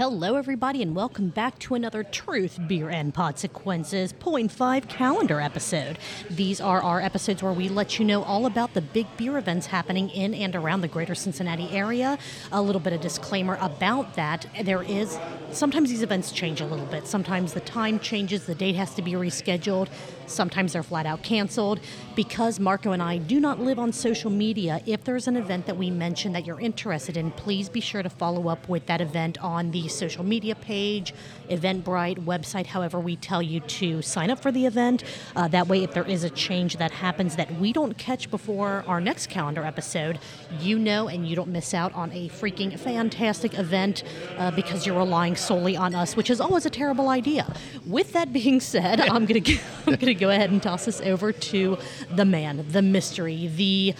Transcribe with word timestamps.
hello, 0.00 0.36
everybody, 0.36 0.80
and 0.80 0.96
welcome 0.96 1.28
back 1.28 1.58
to 1.58 1.74
another 1.74 2.02
Truth, 2.02 2.58
Beer, 2.66 2.88
and 2.88 3.12
Podsequences 3.12 4.18
Point 4.18 4.50
Five 4.50 4.88
calendar 4.88 5.42
episode. 5.42 5.98
These 6.30 6.58
are 6.58 6.80
our 6.80 7.02
episodes 7.02 7.42
where 7.42 7.52
we 7.52 7.68
let 7.68 7.98
you 7.98 8.06
know 8.06 8.22
all 8.22 8.46
about 8.46 8.72
the 8.72 8.80
big 8.80 9.06
beer 9.18 9.36
events 9.36 9.66
happening 9.66 10.08
in 10.08 10.32
and 10.32 10.56
around 10.56 10.80
the 10.80 10.88
greater 10.88 11.14
Cincinnati 11.14 11.68
area. 11.68 12.16
A 12.50 12.62
little 12.62 12.80
bit 12.80 12.94
of 12.94 13.02
disclaimer 13.02 13.58
about 13.60 14.14
that 14.14 14.46
there 14.62 14.82
is 14.82 15.18
sometimes 15.52 15.90
these 15.90 16.02
events 16.02 16.32
change 16.32 16.62
a 16.62 16.66
little 16.66 16.86
bit. 16.86 17.06
Sometimes 17.06 17.52
the 17.52 17.60
time 17.60 17.98
changes, 17.98 18.46
the 18.46 18.54
date 18.54 18.76
has 18.76 18.94
to 18.94 19.02
be 19.02 19.12
rescheduled. 19.12 19.88
Sometimes 20.24 20.72
they're 20.72 20.82
flat 20.82 21.04
out 21.04 21.22
canceled. 21.22 21.80
Because 22.14 22.58
Marco 22.58 22.92
and 22.92 23.02
I 23.02 23.18
do 23.18 23.38
not 23.38 23.60
live 23.60 23.78
on 23.78 23.92
social 23.92 24.30
media, 24.30 24.80
if 24.86 25.04
there's 25.04 25.28
an 25.28 25.36
event 25.36 25.66
that 25.66 25.76
we 25.76 25.90
mention 25.90 26.32
that 26.32 26.46
you're 26.46 26.60
interested 26.60 27.18
in, 27.18 27.32
please 27.32 27.68
be 27.68 27.80
sure 27.80 28.02
to 28.02 28.08
follow 28.08 28.48
up 28.48 28.66
with 28.66 28.86
that 28.86 29.02
event 29.02 29.36
on 29.42 29.72
the 29.72 29.89
social 29.90 30.24
media 30.24 30.54
page, 30.54 31.14
Eventbrite, 31.48 32.18
website, 32.24 32.66
however 32.66 33.00
we 33.00 33.16
tell 33.16 33.42
you 33.42 33.60
to 33.60 34.02
sign 34.02 34.30
up 34.30 34.40
for 34.40 34.52
the 34.52 34.66
event. 34.66 35.04
Uh, 35.36 35.48
that 35.48 35.68
way, 35.68 35.82
if 35.82 35.92
there 35.92 36.04
is 36.04 36.24
a 36.24 36.30
change 36.30 36.76
that 36.76 36.90
happens 36.90 37.36
that 37.36 37.52
we 37.60 37.72
don't 37.72 37.98
catch 37.98 38.30
before 38.30 38.84
our 38.86 39.00
next 39.00 39.28
calendar 39.28 39.64
episode, 39.64 40.18
you 40.60 40.78
know 40.78 41.08
and 41.08 41.28
you 41.28 41.36
don't 41.36 41.48
miss 41.48 41.74
out 41.74 41.92
on 41.94 42.12
a 42.12 42.28
freaking 42.28 42.78
fantastic 42.78 43.58
event 43.58 44.04
uh, 44.38 44.50
because 44.50 44.86
you're 44.86 44.98
relying 44.98 45.36
solely 45.36 45.76
on 45.76 45.94
us, 45.94 46.16
which 46.16 46.30
is 46.30 46.40
always 46.40 46.66
a 46.66 46.70
terrible 46.70 47.08
idea. 47.08 47.52
With 47.86 48.12
that 48.12 48.32
being 48.32 48.60
said, 48.60 49.00
I'm 49.10 49.26
gonna 49.26 49.40
I'm 49.86 49.96
gonna 49.96 50.14
go 50.14 50.30
ahead 50.30 50.50
and 50.50 50.62
toss 50.62 50.84
this 50.84 51.00
over 51.00 51.32
to 51.32 51.78
the 52.14 52.24
man, 52.24 52.64
the 52.70 52.82
mystery, 52.82 53.48
the 53.48 53.94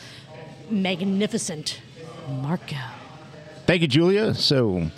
magnificent 0.71 1.81
Marco. 2.29 2.77
Thank 3.67 3.83
you, 3.83 3.89
Julia. 3.89 4.35
So, 4.35 4.91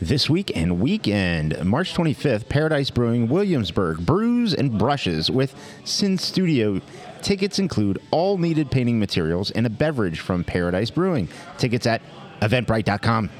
this 0.00 0.28
week 0.28 0.54
and 0.54 0.80
weekend, 0.80 1.64
March 1.64 1.94
25th, 1.94 2.48
Paradise 2.48 2.90
Brewing 2.90 3.28
Williamsburg 3.28 4.04
brews 4.04 4.54
and 4.54 4.78
brushes 4.78 5.30
with 5.30 5.54
Sin 5.84 6.18
Studio. 6.18 6.80
Tickets 7.22 7.58
include 7.58 8.00
all 8.10 8.38
needed 8.38 8.70
painting 8.70 8.98
materials 8.98 9.50
and 9.50 9.66
a 9.66 9.70
beverage 9.70 10.20
from 10.20 10.44
Paradise 10.44 10.90
Brewing. 10.90 11.28
Tickets 11.58 11.86
at 11.86 12.02
eventbrite.com. 12.40 13.30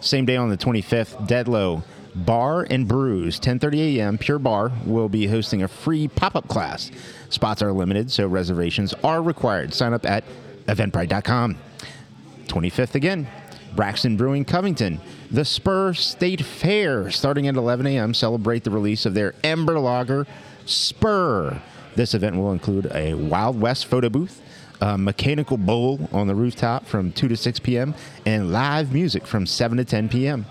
Same 0.00 0.26
day 0.26 0.36
on 0.36 0.48
the 0.48 0.56
25th, 0.56 1.26
Deadlow 1.26 1.82
Bar 2.14 2.66
and 2.70 2.86
Brews, 2.86 3.38
10:30 3.40 3.96
a.m. 3.96 4.18
Pure 4.18 4.40
Barre 4.40 4.72
will 4.84 5.08
be 5.08 5.26
hosting 5.26 5.62
a 5.62 5.68
free 5.68 6.08
pop-up 6.08 6.48
class. 6.48 6.90
Spots 7.28 7.62
are 7.62 7.72
limited, 7.72 8.10
so 8.10 8.26
reservations 8.26 8.94
are 9.04 9.22
required. 9.22 9.72
Sign 9.74 9.92
up 9.92 10.04
at 10.04 10.24
eventbrite.com. 10.66 11.56
25th 12.46 12.94
again, 12.94 13.28
Braxton 13.74 14.16
Brewing 14.16 14.44
Covington. 14.44 15.00
The 15.30 15.44
Spur 15.44 15.94
State 15.94 16.44
Fair 16.44 17.10
starting 17.10 17.48
at 17.48 17.56
11 17.56 17.86
a.m. 17.86 18.14
celebrate 18.14 18.64
the 18.64 18.70
release 18.70 19.06
of 19.06 19.14
their 19.14 19.34
Ember 19.44 19.78
Lager 19.78 20.26
Spur. 20.66 21.60
This 21.94 22.14
event 22.14 22.36
will 22.36 22.52
include 22.52 22.86
a 22.94 23.14
Wild 23.14 23.60
West 23.60 23.86
photo 23.86 24.08
booth, 24.08 24.40
a 24.80 24.96
mechanical 24.96 25.56
bowl 25.56 26.08
on 26.12 26.26
the 26.26 26.34
rooftop 26.34 26.86
from 26.86 27.12
2 27.12 27.28
to 27.28 27.36
6 27.36 27.58
p.m., 27.60 27.94
and 28.24 28.52
live 28.52 28.92
music 28.92 29.26
from 29.26 29.46
7 29.46 29.78
to 29.78 29.84
10 29.84 30.08
p.m. 30.08 30.46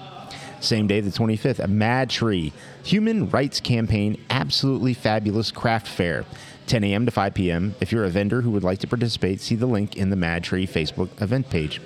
Same 0.60 0.88
day, 0.88 1.02
the 1.02 1.12
25th, 1.12 1.60
a 1.60 1.68
MadTree 1.68 2.52
Human 2.84 3.30
Rights 3.30 3.60
Campaign 3.60 4.20
Absolutely 4.30 4.94
Fabulous 4.94 5.52
Craft 5.52 5.88
Fair, 5.88 6.26
10 6.66 6.84
a.m. 6.84 7.06
to 7.06 7.12
5 7.12 7.34
p.m. 7.34 7.76
If 7.80 7.92
you're 7.92 8.06
a 8.06 8.10
vendor 8.10 8.42
who 8.42 8.52
would 8.52 8.64
like 8.64 8.80
to 8.80 8.88
participate, 8.88 9.40
see 9.40 9.56
the 9.56 9.68
link 9.68 9.96
in 9.96 10.10
the 10.10 10.16
MadTree 10.16 10.68
Facebook 10.68 11.22
event 11.22 11.50
page. 11.50 11.80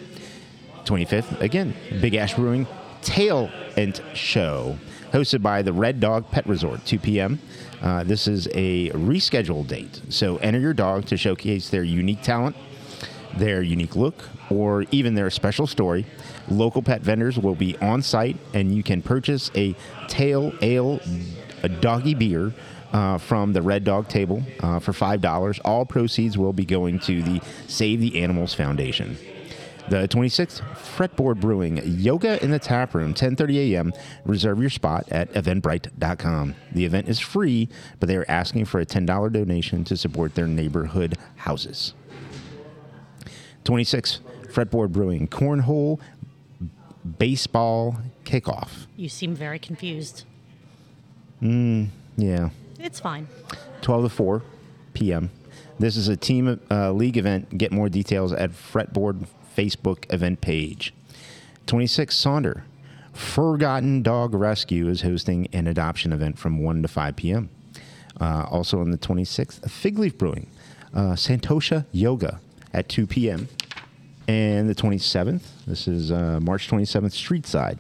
25th, 0.86 1.42
again, 1.42 1.74
Big 2.02 2.16
Ash 2.16 2.34
Brewing 2.36 2.68
Tail 3.02 3.50
Ent 3.78 4.02
Show, 4.14 4.78
hosted 5.12 5.42
by 5.42 5.62
the 5.62 5.74
Red 5.74 6.00
Dog 6.00 6.30
Pet 6.32 6.46
Resort, 6.48 6.86
2 6.86 7.00
p.m. 7.00 7.40
Uh, 7.82 8.04
this 8.04 8.28
is 8.28 8.48
a 8.54 8.90
rescheduled 8.92 9.68
date, 9.68 10.02
so 10.10 10.38
enter 10.38 10.60
your 10.60 10.74
dog 10.74 11.06
to 11.06 11.18
showcase 11.18 11.70
their 11.70 11.84
unique 11.84 12.22
talent, 12.22 12.56
their 13.38 13.62
unique 13.62 13.96
look, 13.96 14.30
or 14.50 14.86
even 14.92 15.16
their 15.16 15.30
special 15.30 15.66
story. 15.66 16.06
Local 16.50 16.82
pet 16.82 17.02
vendors 17.02 17.40
will 17.40 17.56
be 17.56 17.78
on 17.78 18.02
site, 18.02 18.38
and 18.54 18.76
you 18.76 18.84
can 18.84 19.02
purchase 19.02 19.50
a 19.56 19.76
tail 20.08 20.54
ale, 20.62 21.00
a 21.64 21.70
doggy 21.70 22.14
beer. 22.14 22.54
Uh, 22.94 23.18
from 23.18 23.54
the 23.54 23.62
Red 23.62 23.86
Dog 23.86 24.10
table 24.10 24.44
uh, 24.60 24.78
for 24.80 24.92
$5. 24.92 25.62
All 25.64 25.86
proceeds 25.86 26.38
will 26.38 26.52
be 26.52 26.66
going 26.66 27.00
to 27.00 27.24
the 27.24 27.42
Save 27.70 28.02
the 28.02 28.22
Animals 28.22 28.54
Foundation. 28.54 29.18
The 29.90 30.08
26th, 30.08 30.62
Fretboard 30.76 31.42
Brewing, 31.42 31.82
Yoga 31.84 32.42
in 32.44 32.52
the 32.52 32.60
Tap 32.60 32.94
Room, 32.94 33.14
10:30 33.14 33.74
a.m. 33.74 33.94
Reserve 34.26 34.62
your 34.62 34.70
spot 34.70 35.06
at 35.12 35.32
eventbrite.com. 35.34 36.56
The 36.72 36.86
event 36.86 37.10
is 37.10 37.20
free, 37.20 37.68
but 38.00 38.08
they 38.08 38.16
are 38.16 38.26
asking 38.30 38.66
for 38.66 38.80
a 38.80 38.86
$10 38.86 39.32
donation 39.34 39.84
to 39.86 39.98
support 39.98 40.36
their 40.36 40.48
neighborhood 40.48 41.18
houses. 41.38 41.94
26th, 43.66 44.20
Fretboard 44.48 44.92
Brewing, 44.92 45.28
Cornhole 45.28 46.00
Baseball 47.18 47.98
Kickoff. 48.24 48.86
You 48.96 49.10
seem 49.10 49.36
very 49.36 49.60
confused. 49.60 50.24
Yeah, 51.42 52.50
It's 52.80 53.00
fine. 53.00 53.28
12 53.82 54.04
to 54.04 54.10
4 54.10 54.44
p.m. 54.94 55.32
This 55.80 55.98
is 55.98 56.08
a 56.08 56.16
team 56.16 56.60
uh, 56.70 56.92
league 56.92 57.18
event. 57.18 57.58
Get 57.58 57.72
more 57.72 57.90
details 57.90 58.32
at 58.32 58.52
Fretboard 58.52 59.26
Facebook 59.56 60.12
event 60.14 60.42
page. 60.42 60.94
26 61.68 62.16
Sonder. 62.16 62.64
Forgotten 63.14 64.02
Dog 64.04 64.34
Rescue 64.34 64.88
is 64.88 65.02
hosting 65.02 65.48
an 65.52 65.68
adoption 65.68 66.14
event 66.14 66.40
from 66.40 66.60
1 66.64 66.82
to 66.82 66.88
5 66.88 67.16
p.m. 67.16 67.50
Uh, 68.20 68.46
also 68.50 68.80
on 68.80 68.92
the 68.92 68.98
26th, 68.98 69.70
Fig 69.70 70.00
Leaf 70.00 70.18
Brewing. 70.18 70.48
Uh, 70.94 71.14
Santosha 71.14 71.86
Yoga 71.92 72.40
at 72.74 72.90
2 72.90 73.08
p.m. 73.08 73.48
And 74.28 74.70
the 74.70 74.76
27th, 74.76 75.42
this 75.66 75.88
is 75.88 76.12
uh, 76.12 76.40
March 76.42 76.70
27th, 76.70 77.12
Street 77.12 77.46
Side. 77.46 77.80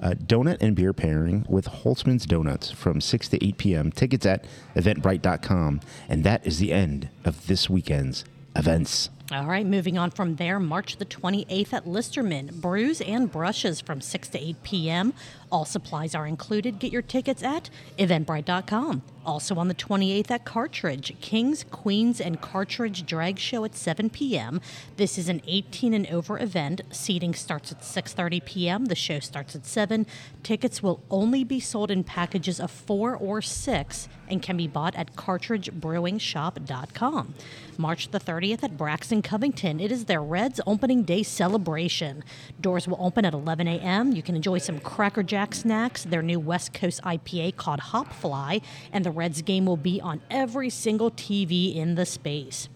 Uh, 0.00 0.14
donut 0.14 0.60
and 0.60 0.74
beer 0.74 0.92
pairing 0.92 1.46
with 1.48 1.66
Holtman's 1.66 2.26
Donuts 2.26 2.72
from 2.72 3.00
6 3.00 3.28
to 3.28 3.44
8 3.44 3.56
p.m. 3.56 3.92
Tickets 3.92 4.26
at 4.26 4.44
eventbrite.com. 4.74 5.80
And 6.08 6.24
that 6.24 6.44
is 6.44 6.58
the 6.58 6.72
end 6.72 7.08
of 7.24 7.46
this 7.46 7.70
weekend's 7.70 8.24
events. 8.56 9.10
All 9.34 9.46
right, 9.46 9.64
moving 9.64 9.96
on 9.96 10.10
from 10.10 10.36
there, 10.36 10.60
March 10.60 10.98
the 10.98 11.06
28th 11.06 11.72
at 11.72 11.86
Listermann, 11.86 12.60
brews 12.60 13.00
and 13.00 13.32
brushes 13.32 13.80
from 13.80 14.02
6 14.02 14.28
to 14.28 14.38
8 14.38 14.62
p.m. 14.62 15.14
All 15.50 15.64
supplies 15.64 16.14
are 16.14 16.26
included. 16.26 16.78
Get 16.78 16.92
your 16.92 17.02
tickets 17.02 17.42
at 17.42 17.70
eventbrite.com. 17.98 19.02
Also 19.24 19.54
on 19.56 19.68
the 19.68 19.74
28th 19.74 20.30
at 20.30 20.44
Cartridge, 20.44 21.14
Kings, 21.20 21.64
Queens, 21.70 22.20
and 22.20 22.40
Cartridge 22.40 23.06
Drag 23.06 23.38
Show 23.38 23.64
at 23.64 23.76
7 23.76 24.10
p.m. 24.10 24.60
This 24.96 25.18
is 25.18 25.28
an 25.28 25.40
18 25.46 25.94
and 25.94 26.06
over 26.08 26.38
event. 26.38 26.82
Seating 26.90 27.34
starts 27.34 27.72
at 27.72 27.82
6:30 27.82 28.44
p.m. 28.44 28.84
The 28.86 28.94
show 28.94 29.20
starts 29.20 29.54
at 29.54 29.64
7. 29.64 30.06
Tickets 30.42 30.82
will 30.82 31.00
only 31.10 31.44
be 31.44 31.60
sold 31.60 31.90
in 31.90 32.04
packages 32.04 32.58
of 32.58 32.70
4 32.70 33.16
or 33.16 33.40
6 33.40 34.08
and 34.28 34.42
can 34.42 34.56
be 34.56 34.66
bought 34.66 34.96
at 34.96 35.14
cartridgebrewingshop.com. 35.14 37.34
March 37.78 38.10
the 38.10 38.20
30th 38.20 38.62
at 38.62 38.76
Braxton 38.76 39.22
Covington. 39.22 39.80
It 39.80 39.90
is 39.92 40.06
their 40.06 40.22
Reds 40.22 40.60
opening 40.66 41.04
day 41.04 41.22
celebration. 41.22 42.24
Doors 42.60 42.88
will 42.88 42.98
open 43.00 43.24
at 43.24 43.34
11 43.34 43.68
a.m. 43.68 44.12
You 44.12 44.22
can 44.22 44.36
enjoy 44.36 44.58
some 44.58 44.80
Cracker 44.80 45.22
Jack 45.22 45.54
snacks, 45.54 46.04
their 46.04 46.22
new 46.22 46.40
West 46.40 46.72
Coast 46.72 47.02
IPA 47.02 47.56
called 47.56 47.80
Hopfly, 47.80 48.62
and 48.92 49.04
the 49.04 49.10
Reds 49.12 49.42
game 49.42 49.66
will 49.66 49.76
be 49.76 50.00
on 50.00 50.20
every 50.30 50.70
single 50.70 51.10
TV 51.10 51.74
in 51.74 51.94
the 51.94 52.06
space. 52.06 52.68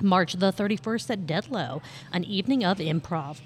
March 0.00 0.34
the 0.34 0.52
31st 0.52 1.10
at 1.10 1.26
Deadlow, 1.26 1.82
an 2.12 2.24
evening 2.24 2.64
of 2.64 2.78
improv. 2.78 3.40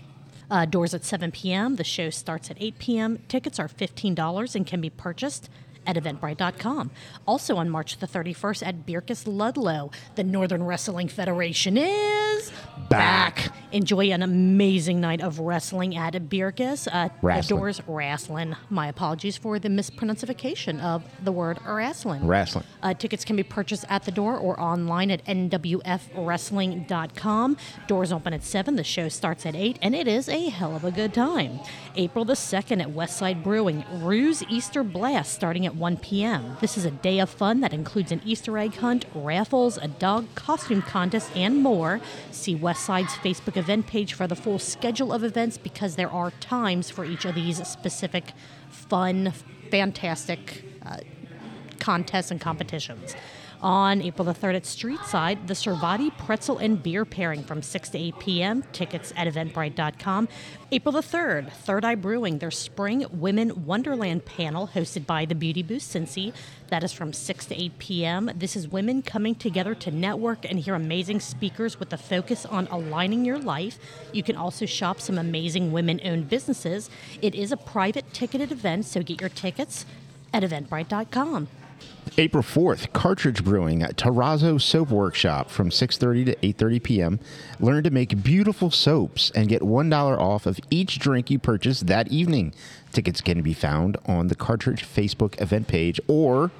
Uh, 0.51 0.65
doors 0.65 0.95
at 0.95 1.05
7 1.05 1.31
p.m. 1.31 1.77
The 1.77 1.85
show 1.85 2.09
starts 2.11 2.51
at 2.51 2.57
8 2.61 2.79
p.m. 2.79 3.19
Tickets 3.29 3.59
are 3.59 3.69
$15 3.69 4.55
and 4.55 4.67
can 4.67 4.81
be 4.81 4.89
purchased 4.91 5.51
at 5.87 5.97
eventbrite.com. 5.97 6.91
Also 7.27 7.57
on 7.57 7.69
March 7.69 7.99
the 7.99 8.07
31st 8.07 8.67
at 8.67 8.87
Bircus 8.87 9.27
Ludlow, 9.27 9.91
the 10.15 10.25
Northern 10.25 10.63
Wrestling 10.63 11.09
Federation 11.09 11.77
is 11.77 12.28
Back. 12.89 13.51
Enjoy 13.71 14.11
an 14.13 14.23
amazing 14.23 14.99
night 14.99 15.21
of 15.21 15.41
wrestling 15.41 15.95
at 15.95 16.15
Bircus. 16.15 16.89
Uh, 16.91 17.11
Wrestling. 17.21 17.59
doors 17.59 17.83
wrestling. 17.87 18.57
My 18.71 18.89
apologies 18.89 19.37
for 19.37 19.59
the 19.59 19.69
mispronunciation 19.69 20.81
of 20.81 21.05
the 21.23 21.33
word 21.33 21.59
wrestling. 21.67 22.27
Wrestling. 22.27 22.65
Uh, 22.83 22.95
tickets 22.95 23.27
can 23.27 23.37
be 23.37 23.43
purchased 23.43 23.85
at 23.91 24.05
the 24.05 24.11
door 24.11 24.39
or 24.39 24.59
online 24.59 25.11
at 25.11 25.23
nwfwrestling.com. 25.27 27.57
Doors 27.87 28.11
open 28.13 28.33
at 28.33 28.43
7. 28.43 28.77
The 28.77 28.85
show 28.85 29.09
starts 29.09 29.45
at 29.45 29.55
8, 29.55 29.79
and 29.83 29.95
it 29.95 30.09
is 30.09 30.31
a 30.31 30.49
hell 30.49 30.75
of 30.75 30.83
a 30.85 30.91
good 30.91 31.13
time. 31.13 31.61
April 31.95 32.25
the 32.25 32.33
2nd 32.35 32.81
at 32.81 32.89
Westside 32.89 33.43
Brewing, 33.43 33.85
Ruse 34.01 34.43
Easter 34.49 34.83
Blast 34.83 35.35
starting 35.35 35.67
at 35.67 35.77
1 35.77 35.99
p.m. 35.99 36.57
This 36.63 36.79
is 36.79 36.87
a 36.87 36.91
day 36.91 37.19
of 37.19 37.29
fun 37.29 37.61
that 37.61 37.75
includes 37.75 38.11
an 38.13 38.23
Easter 38.25 38.57
egg 38.57 38.77
hunt, 38.77 39.05
raffles, 39.15 39.77
a 39.77 39.89
dog 39.89 40.35
costume 40.35 40.81
contest, 40.81 41.31
and 41.37 41.63
more. 41.63 42.01
See 42.31 42.55
Westside's 42.57 43.15
Facebook 43.15 43.57
event 43.57 43.87
page 43.87 44.13
for 44.15 44.27
the 44.27 44.37
full 44.37 44.59
schedule 44.59 45.13
of 45.13 45.25
events 45.25 45.59
because 45.59 45.97
there 45.97 46.11
are 46.11 46.31
times 46.41 46.91
for 46.91 47.05
each 47.05 47.25
of 47.25 47.35
these 47.35 47.67
specific 47.67 48.33
fun, 48.71 49.33
fantastic 49.71 50.65
uh, 50.85 50.99
contests 51.79 52.31
and 52.31 52.41
competitions. 52.41 53.17
On 53.61 54.01
April 54.01 54.25
the 54.25 54.35
3rd 54.35 54.57
at 54.57 54.63
Streetside, 54.63 55.49
the 55.49 55.55
Servatii 55.55 56.17
Pretzel 56.17 56.59
and 56.59 56.81
Beer 56.81 57.05
Pairing 57.05 57.43
from 57.43 57.61
6 57.61 57.89
to 57.89 57.99
8 57.99 58.19
p.m. 58.21 58.65
Tickets 58.73 59.13
at 59.17 59.27
eventbrite.com. 59.27 60.29
April 60.71 60.93
the 60.93 61.01
3rd, 61.01 61.51
Third 61.51 61.85
Eye 61.85 61.97
Brewing, 61.97 62.39
their 62.39 62.53
Spring 62.53 63.05
Women 63.11 63.67
Wonderland 63.67 64.25
panel 64.25 64.69
hosted 64.69 65.07
by 65.07 65.25
the 65.25 65.35
Beauty 65.35 65.65
Boost 65.65 65.93
Cincy. 65.93 66.33
That 66.69 66.85
is 66.85 66.93
from 66.93 67.13
6 67.13 67.47
to 67.47 67.61
8 67.61 67.79
p.m. 67.81 68.31
This 68.37 68.55
is 68.55 68.69
women 68.69 69.03
coming 69.03 69.35
together 69.35 69.75
to 69.75 69.91
network 69.91 70.49
and 70.49 70.61
hear 70.61 70.77
amazing 70.77 71.19
speakers 71.19 71.81
with 71.81 71.93
a 71.93 71.99
focus 71.99 72.47
on 72.47 72.69
aligning 72.69 73.25
your 73.25 73.41
life. 73.41 73.81
You 74.13 74.23
can 74.23 74.37
also 74.37 74.67
shop 74.67 75.01
some 75.01 75.19
amazing 75.19 75.73
women 75.73 76.01
owned 76.05 76.29
businesses. 76.29 76.91
It 77.23 77.35
is 77.35 77.51
a 77.51 77.57
private 77.57 78.13
ticketed 78.13 78.53
event, 78.53 78.85
so 78.85 79.03
get 79.03 79.21
your 79.21 79.31
tickets 79.31 79.85
at 80.33 80.45
eventbrite.com. 80.45 81.49
April 82.17 82.43
4th, 82.43 82.93
Cartridge 82.93 83.45
Brewing 83.45 83.83
at 83.83 83.97
Terrazzo 83.97 84.61
Soap 84.61 84.91
Workshop 84.91 85.51
from 85.51 85.71
6:30 85.71 86.27
to 86.27 86.37
8:30 86.37 86.83
p.m. 86.83 87.21
Learn 87.61 87.85
to 87.85 87.91
make 87.91 88.23
beautiful 88.23 88.71
soaps 88.71 89.31
and 89.33 89.49
get 89.49 89.63
$1 89.63 90.19
off 90.19 90.47
of 90.47 90.59
each 90.71 90.99
drink 90.99 91.31
you 91.31 91.39
purchase 91.39 91.81
that 91.81 92.09
evening. 92.09 92.55
Tickets 92.93 93.21
can 93.21 93.43
be 93.43 93.53
found 93.55 93.97
on 94.07 94.29
the 94.29 94.35
Cartridge 94.35 94.85
Facebook 94.85 95.41
event 95.41 95.69
page 95.69 96.01
or 96.09 96.51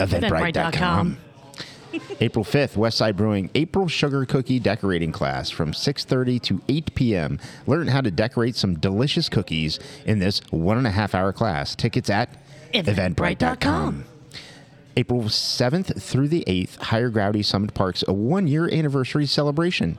eventbrite.com. 0.00 1.18
April 2.20 2.44
5th, 2.44 2.76
Westside 2.76 3.16
Brewing 3.16 3.50
April 3.54 3.88
Sugar 3.88 4.26
Cookie 4.26 4.58
Decorating 4.58 5.12
Class 5.12 5.48
from 5.48 5.72
6.30 5.72 6.42
to 6.42 6.60
8 6.68 6.94
p.m. 6.94 7.38
Learn 7.66 7.88
how 7.88 8.00
to 8.00 8.10
decorate 8.10 8.56
some 8.56 8.78
delicious 8.78 9.28
cookies 9.28 9.78
in 10.04 10.18
this 10.18 10.40
one 10.50 10.76
and 10.76 10.86
a 10.86 10.90
half 10.90 11.14
hour 11.14 11.32
class. 11.32 11.74
Tickets 11.74 12.10
at 12.10 12.36
eventbrite.com. 12.72 14.04
April 14.98 15.22
7th 15.22 16.02
through 16.02 16.26
the 16.26 16.42
8th, 16.48 16.76
Higher 16.78 17.08
Gravity 17.08 17.44
Summit 17.44 17.72
Park's 17.72 18.02
a 18.08 18.12
one 18.12 18.48
year 18.48 18.68
anniversary 18.68 19.26
celebration. 19.26 19.96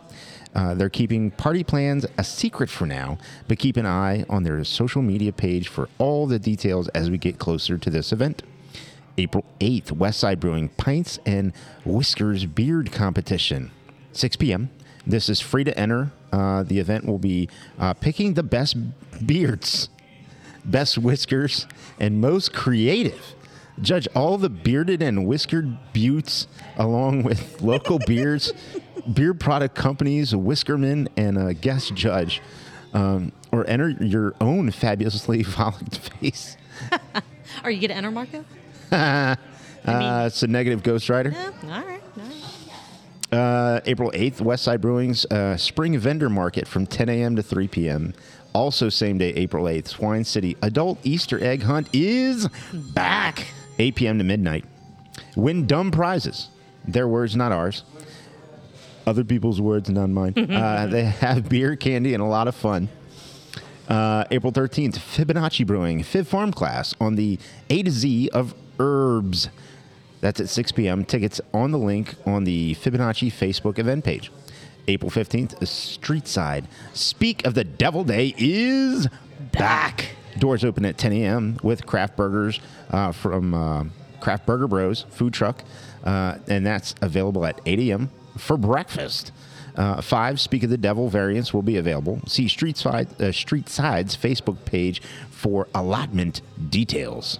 Uh, 0.53 0.73
they're 0.73 0.89
keeping 0.89 1.31
party 1.31 1.63
plans 1.63 2.05
a 2.17 2.23
secret 2.25 2.69
for 2.69 2.85
now, 2.85 3.17
but 3.47 3.57
keep 3.57 3.77
an 3.77 3.85
eye 3.85 4.25
on 4.27 4.43
their 4.43 4.61
social 4.65 5.01
media 5.01 5.31
page 5.31 5.69
for 5.69 5.87
all 5.99 6.27
the 6.27 6.37
details 6.37 6.89
as 6.89 7.09
we 7.09 7.17
get 7.17 7.39
closer 7.39 7.77
to 7.77 7.89
this 7.89 8.11
event. 8.11 8.43
April 9.17 9.45
8th, 9.61 9.93
Westside 9.93 10.41
Brewing 10.41 10.67
Pints 10.67 11.17
and 11.25 11.53
Whiskers 11.85 12.45
Beard 12.45 12.91
Competition, 12.91 13.71
6 14.11 14.35
p.m. 14.35 14.69
This 15.07 15.29
is 15.29 15.39
free 15.39 15.63
to 15.63 15.79
enter. 15.79 16.11
Uh, 16.33 16.63
the 16.63 16.77
event 16.77 17.05
will 17.05 17.19
be 17.19 17.47
uh, 17.79 17.93
picking 17.93 18.33
the 18.33 18.43
best 18.43 18.75
beards, 19.25 19.87
best 20.65 20.97
whiskers, 20.97 21.67
and 22.01 22.19
most 22.19 22.51
creative. 22.51 23.35
Judge 23.81 24.07
all 24.15 24.37
the 24.37 24.49
bearded 24.49 25.01
and 25.01 25.25
whiskered 25.25 25.77
buttes 25.93 26.47
along 26.77 27.23
with 27.23 27.61
local 27.61 27.99
beers, 28.07 28.53
beer 29.13 29.33
product 29.33 29.75
companies, 29.75 30.33
whiskermen, 30.33 31.07
and 31.17 31.37
a 31.37 31.53
guest 31.53 31.93
judge. 31.95 32.41
Um, 32.93 33.31
or 33.51 33.67
enter 33.69 33.89
your 33.89 34.33
own 34.41 34.71
fabulously 34.71 35.43
frolicked 35.43 35.97
face. 35.97 36.57
Are 37.63 37.69
you 37.71 37.79
going 37.79 37.89
to 37.89 37.95
enter, 37.95 38.11
Marco? 38.11 38.43
Uh, 38.91 39.35
it's 40.25 40.43
a 40.43 40.47
negative 40.47 40.83
Ghost 40.83 41.09
Rider. 41.09 41.29
Yeah, 41.29 41.51
all 41.63 41.69
right. 41.69 42.01
All 42.17 42.23
right. 42.23 43.37
Uh, 43.37 43.79
April 43.85 44.11
8th, 44.11 44.37
Westside 44.41 44.81
Brewing's 44.81 45.25
uh, 45.25 45.55
Spring 45.55 45.97
Vendor 45.97 46.29
Market 46.29 46.67
from 46.67 46.87
10 46.87 47.09
a.m. 47.09 47.35
to 47.35 47.43
3 47.43 47.67
p.m. 47.67 48.13
Also, 48.53 48.89
same 48.89 49.19
day, 49.19 49.29
April 49.35 49.65
8th, 49.65 49.89
Swine 49.89 50.23
City 50.23 50.57
Adult 50.63 50.97
Easter 51.03 51.41
Egg 51.43 51.61
Hunt 51.63 51.87
is 51.93 52.47
back. 52.73 53.45
8 53.79 53.95
p.m. 53.95 54.17
to 54.17 54.23
midnight. 54.23 54.65
Win 55.35 55.65
dumb 55.65 55.91
prizes. 55.91 56.49
Their 56.85 57.07
words, 57.07 57.35
not 57.35 57.51
ours. 57.51 57.83
Other 59.07 59.23
people's 59.23 59.59
words, 59.59 59.89
not 59.89 60.09
mine. 60.09 60.33
uh, 60.51 60.87
they 60.87 61.05
have 61.05 61.49
beer, 61.49 61.75
candy, 61.75 62.13
and 62.13 62.21
a 62.21 62.27
lot 62.27 62.47
of 62.47 62.55
fun. 62.55 62.89
Uh, 63.87 64.23
April 64.29 64.53
13th, 64.53 64.99
Fibonacci 64.99 65.65
Brewing, 65.65 66.03
Fib 66.03 66.27
Farm 66.27 66.51
class 66.51 66.93
on 67.01 67.15
the 67.15 67.39
A 67.71 67.81
to 67.81 67.89
Z 67.89 68.29
of 68.33 68.53
herbs. 68.79 69.49
That's 70.21 70.39
at 70.39 70.49
6 70.49 70.73
p.m. 70.73 71.05
Tickets 71.05 71.41
on 71.53 71.71
the 71.71 71.79
link 71.79 72.13
on 72.25 72.43
the 72.43 72.75
Fibonacci 72.75 73.31
Facebook 73.31 73.79
event 73.79 74.03
page. 74.03 74.31
April 74.87 75.09
15th, 75.09 75.65
Street 75.67 76.27
Side. 76.27 76.67
Speak 76.93 77.45
of 77.45 77.53
the 77.53 77.63
Devil 77.63 78.03
Day 78.03 78.35
is 78.37 79.07
back. 79.51 80.11
Doors 80.37 80.63
open 80.63 80.85
at 80.85 80.97
10 80.97 81.13
a.m. 81.13 81.57
with 81.63 81.85
craft 81.85 82.15
burgers 82.15 82.59
uh, 82.91 83.11
from 83.11 83.53
uh, 83.53 83.83
Craft 84.19 84.45
Burger 84.45 84.67
Bros 84.67 85.05
food 85.09 85.33
truck, 85.33 85.63
uh, 86.03 86.37
and 86.47 86.65
that's 86.65 86.95
available 87.01 87.45
at 87.45 87.59
8 87.65 87.79
a.m. 87.79 88.09
for 88.37 88.57
breakfast. 88.57 89.31
Uh, 89.75 90.01
five 90.01 90.39
Speak 90.39 90.63
of 90.63 90.69
the 90.69 90.77
Devil 90.77 91.09
variants 91.09 91.53
will 91.53 91.61
be 91.61 91.77
available. 91.77 92.19
See 92.27 92.47
Street, 92.47 92.75
Side, 92.75 93.21
uh, 93.21 93.31
Street 93.31 93.69
Side's 93.69 94.15
Facebook 94.17 94.65
page 94.65 95.01
for 95.29 95.67
allotment 95.73 96.41
details. 96.69 97.39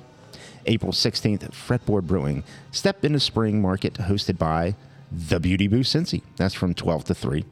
April 0.65 0.91
16th, 0.91 1.50
Fretboard 1.51 2.03
Brewing. 2.03 2.44
Step 2.71 3.03
into 3.03 3.19
Spring 3.19 3.62
Market 3.62 3.95
hosted 3.95 4.38
by 4.38 4.75
The 5.12 5.39
Beauty 5.39 5.68
Boost 5.68 5.94
Cincy. 5.94 6.21
That's 6.38 6.53
from 6.53 6.74
12 6.74 7.06
to 7.06 7.15
3. 7.15 7.44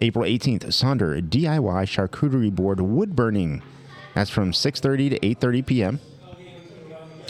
April 0.00 0.24
18th, 0.24 0.64
Sonder 0.66 1.20
DIY 1.20 1.84
Charcuterie 1.86 2.54
Board 2.54 2.80
Wood 2.80 3.14
Burning. 3.14 3.62
That's 4.14 4.30
from 4.30 4.52
6.30 4.52 5.10
to 5.10 5.18
8.30 5.20 5.66
p.m. 5.66 6.00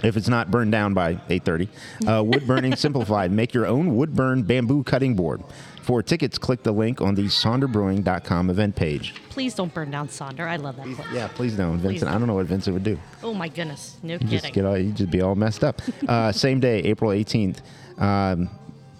If 0.02 0.18
it's 0.18 0.28
not 0.28 0.50
burned 0.50 0.70
down 0.70 0.92
by 0.92 1.14
8.30. 1.14 1.68
Uh, 2.06 2.22
wood 2.22 2.46
Burning 2.46 2.76
Simplified. 2.76 3.30
Make 3.32 3.54
your 3.54 3.66
own 3.66 3.96
wood 3.96 4.14
burn 4.14 4.42
bamboo 4.42 4.82
cutting 4.84 5.14
board. 5.16 5.42
For 5.80 6.02
tickets, 6.02 6.36
click 6.38 6.62
the 6.62 6.72
link 6.72 7.00
on 7.00 7.14
the 7.14 7.24
sonderbrewing.com 7.24 8.50
event 8.50 8.76
page. 8.76 9.14
Please 9.30 9.54
don't 9.54 9.72
burn 9.72 9.90
down 9.90 10.08
Sonder. 10.08 10.46
I 10.46 10.56
love 10.56 10.76
that 10.76 10.86
place. 10.94 11.08
Yeah, 11.12 11.28
please 11.28 11.56
don't, 11.56 11.78
Vincent. 11.78 12.02
don't. 12.06 12.14
I 12.14 12.18
don't 12.18 12.26
know 12.26 12.34
what 12.34 12.46
Vincent 12.46 12.72
would 12.74 12.84
do. 12.84 12.98
Oh 13.22 13.34
my 13.34 13.48
goodness. 13.48 13.96
No 14.02 14.14
You 14.14 14.18
kidding. 14.20 14.38
just 14.40 14.52
get 14.52 14.64
all, 14.64 14.76
you 14.78 14.92
just 14.92 15.10
be 15.10 15.20
all 15.22 15.34
messed 15.34 15.62
up. 15.64 15.80
Uh, 16.08 16.32
same 16.32 16.60
day, 16.60 16.80
April 16.80 17.10
18th. 17.10 17.58
Um, 17.98 18.48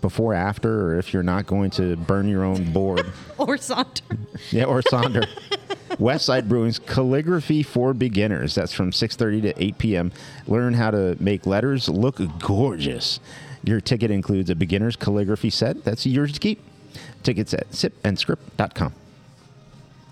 before, 0.05 0.35
after, 0.35 0.89
or 0.89 0.99
if 0.99 1.15
you're 1.15 1.23
not 1.23 1.47
going 1.47 1.71
to 1.71 1.97
burn 1.97 2.29
your 2.29 2.45
own 2.45 2.71
board. 2.75 3.07
or 3.39 3.57
Sonder. 3.57 4.19
Yeah, 4.51 4.65
or 4.65 4.83
Sonder. 4.83 5.27
Westside 5.97 6.47
Brewing's 6.47 6.79
Calligraphy 6.79 7.63
for 7.63 7.95
Beginners. 7.95 8.55
That's 8.55 8.75
from 8.75 8.91
6:30 8.91 9.43
to 9.43 9.65
8 9.65 9.79
p.m. 9.79 10.13
Learn 10.47 10.75
how 10.75 10.91
to 10.91 11.17
make 11.19 11.47
letters 11.47 11.89
look 11.89 12.21
gorgeous. 12.39 13.19
Your 13.63 13.81
ticket 13.81 14.11
includes 14.11 14.51
a 14.51 14.55
beginner's 14.55 14.95
calligraphy 14.95 15.49
set. 15.49 15.85
That's 15.85 16.05
yours 16.05 16.33
to 16.33 16.41
keep. 16.41 16.63
Tickets 17.23 17.55
at 17.55 17.71
sipandscript.com. 17.71 18.93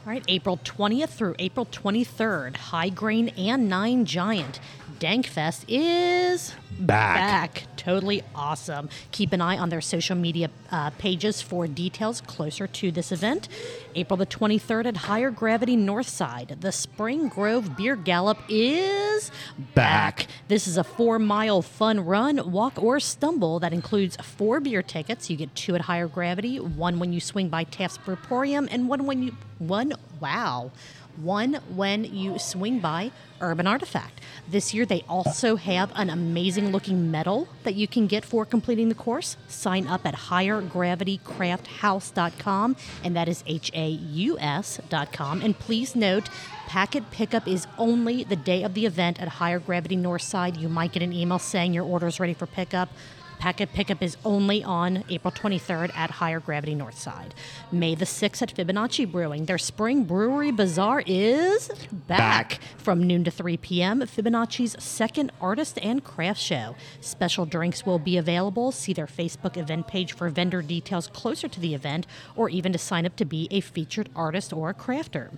All 0.05 0.13
right, 0.13 0.25
April 0.27 0.57
20th 0.65 1.11
through 1.11 1.37
April 1.39 1.65
23rd, 1.65 2.55
HighGrain 2.55 3.39
and 3.39 3.69
Nine 3.69 4.05
Giant. 4.05 4.59
Dankfest 4.99 5.65
is 5.69 6.55
Back. 6.81 7.55
back. 7.55 7.77
Totally 7.77 8.23
awesome. 8.35 8.89
Keep 9.13 9.33
an 9.33 9.41
eye 9.41 9.57
on 9.57 9.69
their 9.69 9.81
social 9.81 10.17
media 10.17 10.51
uh, 10.73 10.91
pages 10.91 11.41
for 11.41 11.69
details 11.69 12.21
closer 12.21 12.67
to 12.67 12.91
this 12.91 13.13
event. 13.13 13.49
April 13.95 14.17
the 14.17 14.27
23rd 14.27 14.87
at 14.87 14.97
Higher 14.97 15.31
Gravity 15.31 15.77
Northside, 15.77 16.61
the 16.61 16.73
Spring 16.73 17.29
Grove 17.29 17.77
Beer 17.77 17.97
Gallop 17.97 18.39
is 18.49 19.31
Back. 19.75 20.27
This 20.49 20.67
is 20.67 20.77
a 20.77 20.85
four 20.85 21.19
mile 21.19 21.63
fun 21.63 22.01
run, 22.05 22.51
walk, 22.51 22.83
or 22.83 23.01
stumble 23.01 23.61
that 23.61 23.73
includes 23.73 24.17
four 24.17 24.61
beer 24.61 24.83
tickets. 24.83 25.31
You 25.31 25.37
get 25.37 25.55
two 25.55 25.75
at 25.75 25.83
Higher 25.83 26.09
Gravity, 26.09 26.59
one 26.59 26.99
when 26.99 27.13
you 27.13 27.21
swing 27.21 27.49
by 27.49 27.65
Taft's 27.65 27.99
Brewporium, 27.99 28.69
and 28.71 28.89
one 28.89 29.07
when 29.07 29.23
you, 29.23 29.37
one, 29.59 29.93
wow, 30.21 30.71
one 31.17 31.55
when 31.75 32.05
you 32.05 32.39
swing 32.39 32.79
by 32.79 33.11
Urban 33.41 33.67
Artifact. 33.67 34.21
This 34.49 34.73
year, 34.73 34.87
they 34.87 35.03
also 35.09 35.57
have 35.57 35.91
an 35.95 36.09
amazing 36.11 36.71
looking 36.73 37.11
medal 37.11 37.49
that 37.65 37.75
you 37.75 37.89
can 37.89 38.07
get 38.07 38.25
for 38.25 38.47
completing 38.47 38.89
the 38.89 38.95
course. 38.95 39.37
Sign 39.49 39.87
up 39.87 40.07
at 40.07 40.15
highergravitycrafthaus.com, 40.15 42.77
and 43.05 43.17
that 43.17 43.29
is 43.29 43.45
H 43.47 43.71
A 43.75 43.89
U 43.89 44.39
S.com. 44.39 45.43
And 45.43 45.59
please 45.59 45.97
note, 45.97 46.29
packet 46.67 47.11
pickup 47.11 47.49
is 47.49 47.67
only 47.79 48.25
the 48.25 48.37
day 48.37 48.63
of 48.63 48.75
the 48.75 48.87
event 48.87 49.21
at 49.21 49.29
Higher 49.29 49.59
Gravity 49.59 49.97
Northside. 49.97 50.59
You 50.59 50.69
might 50.69 50.93
get 50.93 51.03
an 51.03 51.13
email 51.13 51.39
saying 51.39 51.75
your 51.75 51.85
order 51.85 52.07
is 52.07 52.21
ready 52.21 52.35
for 52.35 52.47
pickup. 52.47 52.89
Packet 53.43 53.73
pickup 53.73 54.01
is 54.01 54.17
only 54.25 54.63
on 54.63 55.03
April 55.11 55.33
23rd 55.33 55.93
at 55.97 56.13
Higher 56.13 56.39
Gravity 56.39 56.77
Northside. 56.77 57.33
May 57.73 57.97
the 57.97 58.05
6th 58.05 58.41
at 58.41 58.55
Fibonacci 58.55 59.11
Brewing. 59.11 59.47
Their 59.47 59.59
spring 59.59 60.05
brewery 60.05 60.53
bazaar 60.53 61.03
is 61.05 61.67
back, 61.91 62.51
Back. 62.51 62.61
from 62.77 63.03
noon 63.05 63.25
to 63.25 63.33
3 63.33 63.57
p.m. 63.57 64.03
Fibonacci's 64.03 64.81
second 64.81 65.33
artist 65.41 65.77
and 65.83 66.05
craft 66.05 66.39
show. 66.41 66.77
Special 67.01 67.45
drinks 67.45 67.85
will 67.85 67.99
be 67.99 68.17
available. 68.17 68.71
See 68.71 68.93
their 68.93 69.09
Facebook 69.09 69.57
event 69.57 69.89
page 69.89 70.13
for 70.13 70.29
vendor 70.29 70.63
details 70.63 71.09
closer 71.09 71.49
to 71.49 71.59
the 71.59 71.75
event 71.75 72.07
or 72.37 72.49
even 72.49 72.73
to 72.73 72.79
sign 72.79 73.05
up 73.05 73.17
to 73.17 73.25
be 73.25 73.49
a 73.51 73.59
featured 73.59 74.09
artist 74.15 74.53
or 74.53 74.71
a 74.71 74.75
crafter. 74.75 75.31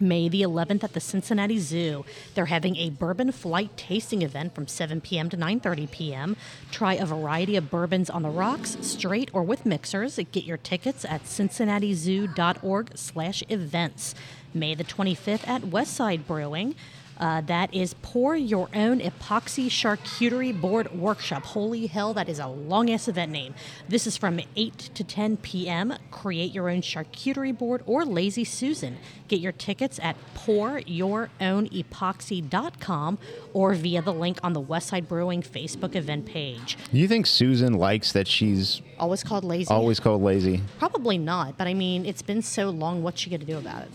May 0.00 0.30
the 0.30 0.40
11th 0.40 0.82
at 0.82 0.94
the 0.94 1.00
Cincinnati 1.00 1.58
Zoo. 1.58 2.06
They're 2.34 2.46
having 2.46 2.76
a 2.76 2.88
bourbon 2.88 3.32
flight 3.32 3.76
tasting 3.76 4.22
event 4.22 4.54
from 4.54 4.66
7 4.66 5.02
p.m. 5.02 5.28
to 5.28 5.36
9:30 5.36 5.90
p.m. 5.90 6.36
Try 6.70 6.94
a 6.94 7.04
variety 7.04 7.54
of 7.56 7.70
bourbons 7.70 8.08
on 8.08 8.22
the 8.22 8.30
rocks, 8.30 8.78
straight 8.80 9.30
or 9.34 9.42
with 9.42 9.66
mixers. 9.66 10.18
Get 10.32 10.44
your 10.44 10.56
tickets 10.56 11.04
at 11.04 11.24
cincinnatizoo.org/events. 11.24 14.14
May 14.52 14.74
the 14.74 14.84
25th 14.84 15.46
at 15.46 15.62
Westside 15.62 16.26
Brewing. 16.26 16.74
Uh, 17.20 17.42
that 17.42 17.72
is 17.74 17.92
Pour 18.00 18.34
Your 18.34 18.70
Own 18.74 18.98
Epoxy 18.98 19.66
Charcuterie 19.68 20.58
Board 20.58 20.90
Workshop. 20.92 21.44
Holy 21.44 21.86
hell, 21.86 22.14
that 22.14 22.30
is 22.30 22.38
a 22.38 22.46
long 22.46 22.90
ass 22.90 23.08
event 23.08 23.30
name. 23.30 23.54
This 23.88 24.06
is 24.06 24.16
from 24.16 24.40
8 24.56 24.78
to 24.94 25.04
10 25.04 25.36
p.m. 25.36 25.94
Create 26.10 26.52
your 26.52 26.70
own 26.70 26.80
charcuterie 26.80 27.56
board 27.56 27.82
or 27.84 28.06
Lazy 28.06 28.44
Susan. 28.44 28.96
Get 29.28 29.40
your 29.40 29.52
tickets 29.52 30.00
at 30.02 30.16
pouryourown.epoxy.com 30.34 33.18
or 33.52 33.74
via 33.74 34.00
the 34.02 34.14
link 34.14 34.38
on 34.42 34.54
the 34.54 34.62
Westside 34.62 35.06
Brewing 35.06 35.42
Facebook 35.42 35.94
event 35.94 36.24
page. 36.24 36.78
You 36.90 37.06
think 37.06 37.26
Susan 37.26 37.74
likes 37.74 38.12
that 38.12 38.26
she's 38.28 38.80
Always 38.98 39.22
called 39.22 39.44
Lazy? 39.44 39.70
always 39.72 40.00
called 40.00 40.22
lazy? 40.22 40.62
Probably 40.78 41.18
not, 41.18 41.58
but 41.58 41.66
I 41.66 41.74
mean, 41.74 42.06
it's 42.06 42.22
been 42.22 42.40
so 42.42 42.70
long. 42.70 43.02
What's 43.02 43.20
she 43.20 43.28
going 43.30 43.40
to 43.40 43.46
do 43.46 43.58
about 43.58 43.82
it? 43.82 43.90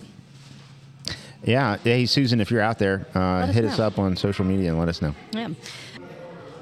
Yeah. 1.45 1.77
Hey, 1.77 2.05
Susan, 2.05 2.41
if 2.41 2.49
you're 2.51 2.61
out 2.61 2.79
there, 2.79 3.05
uh, 3.15 3.19
us 3.19 3.55
hit 3.55 3.65
us 3.65 3.77
know. 3.77 3.85
up 3.85 3.99
on 3.99 4.15
social 4.15 4.45
media 4.45 4.69
and 4.69 4.79
let 4.79 4.89
us 4.89 5.01
know. 5.01 5.13
Yeah. 5.31 5.49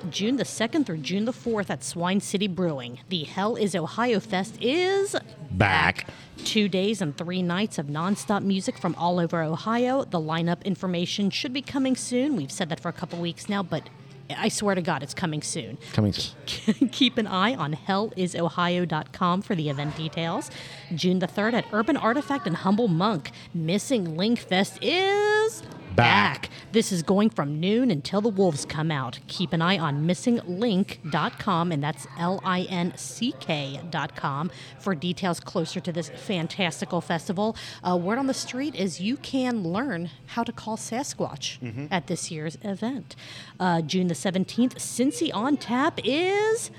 June 0.09 0.35
the 0.35 0.43
2nd 0.43 0.85
through 0.85 0.97
June 0.97 1.23
the 1.23 1.31
4th 1.31 1.69
at 1.69 1.81
Swine 1.81 2.19
City 2.19 2.47
Brewing. 2.47 2.99
The 3.07 3.23
Hell 3.23 3.55
is 3.55 3.73
Ohio 3.73 4.19
Fest 4.19 4.57
is 4.61 5.15
Back. 5.51 6.07
Two 6.43 6.67
days 6.67 7.01
and 7.01 7.15
three 7.15 7.41
nights 7.41 7.77
of 7.77 7.85
nonstop 7.85 8.43
music 8.43 8.77
from 8.77 8.95
all 8.95 9.19
over 9.19 9.41
Ohio. 9.41 10.03
The 10.03 10.19
lineup 10.19 10.63
information 10.65 11.29
should 11.29 11.53
be 11.53 11.61
coming 11.61 11.95
soon. 11.95 12.35
We've 12.35 12.51
said 12.51 12.67
that 12.69 12.81
for 12.81 12.89
a 12.89 12.93
couple 12.93 13.19
weeks 13.19 13.47
now, 13.47 13.63
but 13.63 13.89
I 14.29 14.49
swear 14.49 14.75
to 14.75 14.81
God, 14.81 15.03
it's 15.03 15.13
coming 15.13 15.41
soon. 15.41 15.77
Coming 15.93 16.13
soon. 16.13 16.89
Keep 16.91 17.17
an 17.17 17.27
eye 17.27 17.55
on 17.55 17.73
hellisohio.com 17.73 19.41
for 19.41 19.55
the 19.55 19.69
event 19.69 19.95
details. 19.95 20.49
June 20.95 21.19
the 21.19 21.27
3rd 21.27 21.53
at 21.53 21.65
Urban 21.71 21.97
Artifact 21.97 22.47
and 22.47 22.55
Humble 22.57 22.87
Monk. 22.87 23.31
Missing 23.53 24.17
Link 24.17 24.39
Fest 24.39 24.79
is 24.81 25.63
Back. 25.95 26.49
This 26.71 26.91
is 26.91 27.03
going 27.03 27.29
from 27.29 27.59
noon 27.59 27.91
until 27.91 28.19
the 28.19 28.29
wolves 28.29 28.65
come 28.65 28.89
out. 28.89 29.19
Keep 29.27 29.53
an 29.53 29.61
eye 29.61 29.77
on 29.77 30.07
missinglinck.com, 30.07 31.71
and 31.71 31.83
that's 31.83 32.07
L 32.17 32.41
I 32.43 32.61
N 32.63 32.93
C 32.97 33.33
K.com 33.39 34.49
for 34.79 34.95
details 34.95 35.39
closer 35.39 35.79
to 35.79 35.91
this 35.91 36.09
fantastical 36.09 36.99
festival. 36.99 37.55
Uh, 37.87 37.95
word 37.95 38.17
on 38.17 38.25
the 38.25 38.33
street 38.33 38.73
is 38.73 38.99
you 38.99 39.17
can 39.17 39.61
learn 39.63 40.09
how 40.27 40.43
to 40.43 40.51
call 40.51 40.77
Sasquatch 40.77 41.87
at 41.91 42.07
this 42.07 42.31
year's 42.31 42.57
event. 42.63 43.15
Uh, 43.59 43.81
June 43.81 44.07
the 44.07 44.15
17th, 44.15 44.75
Cincy 44.75 45.29
on 45.31 45.57
Tap 45.57 45.99
is 46.03 46.71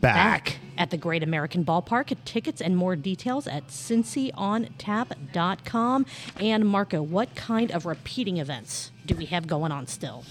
Back. 0.00 0.58
at 0.78 0.90
the 0.90 0.96
Great 0.96 1.22
American 1.22 1.62
Ballpark. 1.64 2.16
Tickets 2.24 2.60
and 2.60 2.76
more 2.76 2.96
details 2.96 3.46
at 3.46 3.68
cincyontap.com. 3.68 6.06
And 6.38 6.66
Marco, 6.66 7.02
what 7.02 7.34
kind 7.34 7.72
of 7.72 7.86
repeating 7.86 8.36
events 8.36 8.90
do 9.06 9.14
we 9.14 9.24
have 9.26 9.46
going 9.46 9.72
on 9.72 9.86
still? 9.86 10.24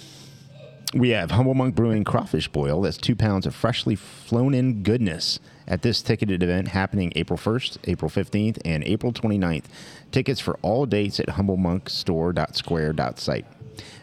We 0.93 1.09
have 1.09 1.31
Humble 1.31 1.55
Monk 1.55 1.75
Brewing 1.75 2.05
Crawfish 2.05 2.47
Boil. 2.47 2.81
That's 2.81 2.95
two 2.97 3.15
pounds 3.17 3.45
of 3.45 3.53
freshly 3.53 3.95
flown 3.95 4.53
in 4.53 4.81
goodness 4.83 5.41
at 5.67 5.81
this 5.81 6.01
ticketed 6.01 6.41
event 6.41 6.69
happening 6.69 7.11
April 7.15 7.37
1st, 7.37 7.79
April 7.85 8.09
15th, 8.09 8.59
and 8.63 8.81
April 8.85 9.11
29th. 9.11 9.65
Tickets 10.11 10.39
for 10.39 10.57
all 10.61 10.85
dates 10.85 11.19
at 11.19 11.27
humblemonkstore.square.site. 11.29 13.45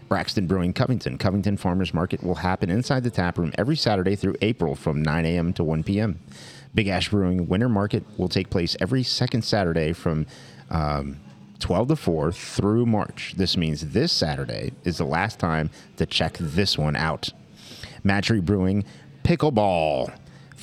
Braxton 0.08 0.46
Brewing 0.46 0.72
Covington. 0.72 1.18
Covington 1.18 1.56
Farmers 1.56 1.94
Market 1.94 2.22
will 2.22 2.36
happen 2.36 2.70
inside 2.70 3.04
the 3.04 3.10
tap 3.10 3.38
room 3.38 3.52
every 3.56 3.76
Saturday 3.76 4.16
through 4.16 4.36
April 4.42 4.74
from 4.74 5.02
9 5.02 5.24
a.m. 5.24 5.52
to 5.54 5.64
1 5.64 5.82
p.m. 5.84 6.18
Big 6.74 6.88
Ash 6.88 7.08
Brewing 7.08 7.48
Winter 7.48 7.68
Market 7.68 8.04
will 8.18 8.28
take 8.28 8.50
place 8.50 8.76
every 8.80 9.02
second 9.02 9.42
Saturday 9.42 9.92
from 9.92 10.26
um, 10.70 11.18
12 11.58 11.88
to 11.88 11.96
4 11.96 12.32
through 12.32 12.86
March. 12.86 13.34
This 13.36 13.56
means 13.56 13.92
this 13.92 14.12
Saturday 14.12 14.72
is 14.84 14.98
the 14.98 15.04
last 15.04 15.38
time 15.38 15.70
to 15.96 16.06
check 16.06 16.36
this 16.38 16.76
one 16.76 16.96
out. 16.96 17.30
Matchery 18.04 18.44
Brewing 18.44 18.84
Pickleball. 19.22 20.12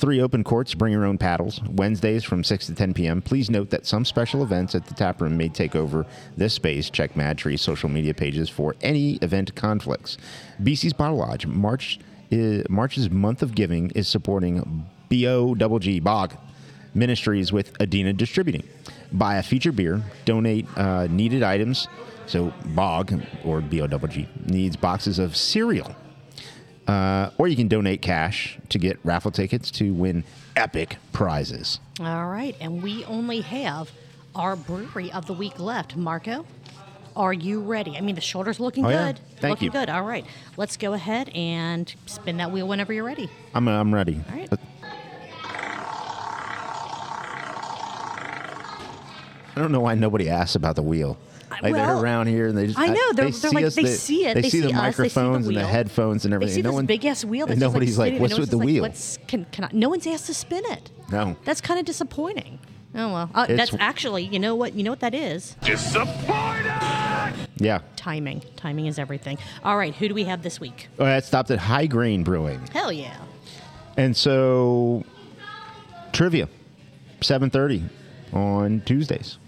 Three 0.00 0.22
open 0.22 0.44
courts, 0.44 0.72
bring 0.72 0.94
your 0.94 1.04
own 1.04 1.18
paddles. 1.18 1.60
Wednesdays 1.68 2.24
from 2.24 2.42
6 2.42 2.68
to 2.68 2.74
10 2.74 2.94
p.m. 2.94 3.20
Please 3.20 3.50
note 3.50 3.68
that 3.68 3.84
some 3.84 4.06
special 4.06 4.42
events 4.42 4.74
at 4.74 4.86
the 4.86 4.94
tap 4.94 5.20
room 5.20 5.36
may 5.36 5.50
take 5.50 5.76
over 5.76 6.06
this 6.38 6.54
space. 6.54 6.88
Check 6.88 7.16
Matchery's 7.16 7.60
social 7.60 7.90
media 7.90 8.14
pages 8.14 8.48
for 8.48 8.74
any 8.80 9.16
event 9.16 9.54
conflicts. 9.54 10.16
BC's 10.62 10.94
Bottle 10.94 11.18
Lodge, 11.18 11.46
March, 11.46 11.98
is, 12.30 12.66
March's 12.70 13.10
month 13.10 13.42
of 13.42 13.54
giving 13.54 13.90
is 13.90 14.08
supporting 14.08 14.86
BOGG, 15.10 16.02
BOG, 16.02 16.34
Ministries 16.94 17.52
with 17.52 17.78
Adina 17.78 18.14
Distributing. 18.14 18.66
Buy 19.12 19.36
a 19.36 19.42
feature 19.42 19.70
beer, 19.70 20.02
donate 20.24 20.66
uh, 20.78 21.08
needed 21.08 21.42
items. 21.42 21.88
So 22.24 22.54
BOG 22.74 23.20
or 23.44 23.60
BOGG 23.60 24.28
needs 24.46 24.76
boxes 24.76 25.18
of 25.18 25.36
cereal. 25.36 25.94
Uh, 26.86 27.30
or 27.38 27.46
you 27.46 27.54
can 27.56 27.68
donate 27.68 28.02
cash 28.02 28.58
to 28.68 28.78
get 28.78 28.98
raffle 29.04 29.30
tickets 29.30 29.70
to 29.70 29.92
win 29.92 30.24
epic 30.56 30.96
prizes. 31.12 31.78
All 32.00 32.26
right, 32.28 32.56
and 32.60 32.82
we 32.82 33.04
only 33.04 33.42
have 33.42 33.90
our 34.34 34.56
brewery 34.56 35.12
of 35.12 35.26
the 35.26 35.32
week 35.34 35.58
left. 35.60 35.96
Marco, 35.96 36.44
are 37.14 37.32
you 37.32 37.60
ready? 37.60 37.96
I 37.96 38.00
mean, 38.00 38.14
the 38.14 38.20
shoulder's 38.20 38.58
looking 38.58 38.84
Oh, 38.86 38.88
yeah. 38.88 39.12
good. 39.12 39.20
Thank 39.40 39.50
looking 39.52 39.66
you. 39.66 39.70
good. 39.72 39.88
All 39.90 40.02
right, 40.02 40.24
let's 40.56 40.76
go 40.76 40.92
ahead 40.94 41.28
and 41.30 41.92
spin 42.06 42.38
that 42.38 42.50
wheel 42.50 42.66
whenever 42.66 42.92
you're 42.92 43.04
ready. 43.04 43.30
I'm, 43.54 43.68
I'm 43.68 43.94
ready. 43.94 44.20
All 44.30 44.36
right. 44.36 44.50
I 49.56 49.60
don't 49.60 49.72
know 49.72 49.80
why 49.80 49.94
nobody 49.94 50.28
asks 50.28 50.54
about 50.54 50.76
the 50.76 50.82
wheel. 50.82 51.18
Like 51.62 51.72
well, 51.72 51.72
they're 51.96 52.02
around 52.04 52.28
here 52.28 52.46
and 52.46 52.56
they 52.56 52.68
just 52.68 52.78
I 52.78 52.86
know, 52.86 52.94
they're- 52.94 53.24
they 53.26 53.30
they're 53.32 53.32
see 53.32 53.48
like- 53.50 53.64
us, 53.64 53.74
they 53.74 53.84
see 53.86 54.24
it, 54.26 54.34
They, 54.34 54.42
they 54.42 54.50
see, 54.50 54.60
see 54.62 54.66
the 54.68 54.72
us, 54.74 54.96
they 54.96 55.08
see 55.08 55.14
the 55.14 55.20
microphones 55.22 55.46
and 55.48 55.56
the 55.56 55.66
headphones 55.66 56.24
and 56.24 56.32
everything. 56.32 56.54
They 56.54 56.58
everything. 56.58 56.62
see 56.62 56.62
no 56.62 56.70
this 56.70 56.74
one, 56.76 56.86
big 56.86 57.04
ass 57.06 57.24
wheel. 57.24 57.46
That's 57.46 57.54
and 57.54 57.60
nobody's 57.60 57.98
like, 57.98 58.12
like, 58.12 58.20
"What's 58.20 58.32
and 58.34 58.40
with 58.40 58.50
the 58.50 58.56
no 58.56 58.58
one's 58.58 58.66
wheel?" 58.72 58.82
What's, 58.82 59.18
can, 59.26 59.44
can 59.50 59.64
I, 59.64 59.68
no 59.72 59.88
one's 59.88 60.06
asked 60.06 60.26
to 60.26 60.34
spin 60.34 60.62
it. 60.66 60.90
No. 61.10 61.36
That's 61.44 61.60
kind 61.60 61.80
of 61.80 61.86
disappointing. 61.86 62.60
Oh 62.94 63.12
well, 63.12 63.30
uh, 63.34 63.46
that's 63.46 63.74
actually, 63.80 64.24
you 64.24 64.38
know 64.38 64.54
what? 64.54 64.74
You 64.74 64.84
know 64.84 64.90
what 64.90 65.00
that 65.00 65.14
is? 65.14 65.56
Disappointed. 65.62 66.72
Yeah. 67.56 67.80
Timing. 67.96 68.42
Timing 68.56 68.86
is 68.86 68.98
everything. 68.98 69.38
All 69.64 69.76
right, 69.76 69.94
who 69.94 70.08
do 70.08 70.14
we 70.14 70.24
have 70.24 70.42
this 70.42 70.60
week? 70.60 70.88
Oh, 70.98 71.04
that 71.04 71.24
stopped 71.24 71.50
at 71.50 71.58
HighGrain 71.58 72.24
Brewing, 72.24 72.60
Hell 72.72 72.90
yeah. 72.92 73.16
and 73.96 74.16
so 74.16 75.04
trivia, 76.12 76.48
seven 77.20 77.50
thirty 77.50 77.82
on 78.32 78.82
Tuesdays. 78.86 79.38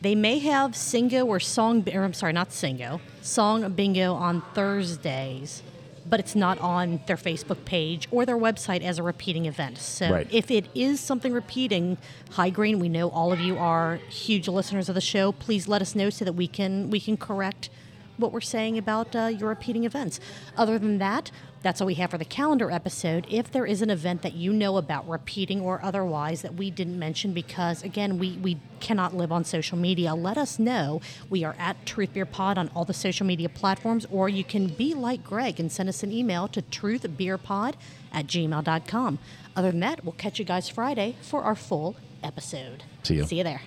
They 0.00 0.14
may 0.14 0.38
have 0.40 0.72
Singo 0.72 1.26
or 1.26 1.40
Song, 1.40 1.84
or 1.92 2.04
I'm 2.04 2.12
sorry, 2.12 2.32
not 2.34 2.50
Singo, 2.50 3.00
Song 3.22 3.72
Bingo 3.72 4.12
on 4.14 4.42
Thursdays, 4.52 5.62
but 6.06 6.20
it's 6.20 6.34
not 6.34 6.58
on 6.60 7.00
their 7.06 7.16
Facebook 7.16 7.64
page 7.64 8.06
or 8.10 8.26
their 8.26 8.36
website 8.36 8.82
as 8.82 8.98
a 8.98 9.02
repeating 9.02 9.46
event. 9.46 9.78
So 9.78 10.10
Right. 10.10 10.26
if 10.30 10.50
it 10.50 10.66
is 10.74 11.00
something 11.00 11.32
repeating, 11.32 11.96
HighGrain, 12.32 12.78
we 12.78 12.90
know 12.90 13.08
all 13.08 13.32
of 13.32 13.40
you 13.40 13.56
are 13.56 13.96
huge 14.10 14.46
listeners 14.46 14.90
of 14.90 14.94
the 14.94 15.00
show. 15.00 15.32
Please 15.32 15.66
let 15.68 15.80
us 15.80 15.94
know 15.94 16.10
so 16.10 16.24
that 16.26 16.34
we 16.34 16.46
can 16.48 16.90
we 16.90 17.00
can 17.00 17.16
correct 17.16 17.70
what 18.16 18.32
we're 18.32 18.40
saying 18.40 18.78
about 18.78 19.14
uh, 19.14 19.26
your 19.26 19.48
repeating 19.48 19.84
events. 19.84 20.20
Other 20.56 20.78
than 20.78 20.98
that, 20.98 21.30
that's 21.64 21.80
all 21.80 21.86
we 21.86 21.94
have 21.94 22.10
for 22.10 22.18
the 22.18 22.26
calendar 22.26 22.70
episode. 22.70 23.26
If 23.30 23.50
there 23.50 23.64
is 23.64 23.80
an 23.80 23.88
event 23.88 24.20
that 24.20 24.34
you 24.34 24.52
know 24.52 24.76
about, 24.76 25.08
repeating 25.08 25.62
or 25.62 25.82
otherwise, 25.82 26.42
that 26.42 26.54
we 26.54 26.70
didn't 26.70 26.98
mention 26.98 27.32
because, 27.32 27.82
again, 27.82 28.18
we, 28.18 28.32
we 28.32 28.58
cannot 28.80 29.14
live 29.16 29.32
on 29.32 29.44
social 29.44 29.78
media, 29.78 30.14
let 30.14 30.36
us 30.36 30.58
know. 30.58 31.00
We 31.30 31.42
are 31.42 31.56
at 31.58 31.86
Truth 31.86 32.12
Beer 32.12 32.26
Pod 32.26 32.58
on 32.58 32.70
all 32.74 32.84
the 32.84 32.92
social 32.92 33.26
media 33.26 33.48
platforms, 33.48 34.06
or 34.10 34.28
you 34.28 34.44
can 34.44 34.66
be 34.68 34.92
like 34.92 35.24
Greg 35.24 35.58
and 35.58 35.72
send 35.72 35.88
us 35.88 36.02
an 36.02 36.12
email 36.12 36.48
to 36.48 36.60
truthbeerpod 36.60 37.74
at 38.12 38.26
gmail.com. 38.26 39.18
Other 39.56 39.70
than 39.70 39.80
that, 39.80 40.04
we'll 40.04 40.12
catch 40.12 40.38
you 40.38 40.44
guys 40.44 40.68
Friday 40.68 41.16
for 41.22 41.42
our 41.42 41.54
full 41.54 41.96
episode. 42.22 42.84
See 43.04 43.16
ya. 43.16 43.24
See 43.24 43.38
you 43.38 43.44
there. 43.44 43.62